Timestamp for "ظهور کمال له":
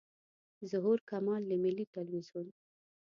0.71-1.55